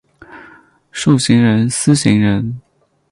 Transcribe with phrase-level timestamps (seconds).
[0.91, 2.59] 授行人司行人。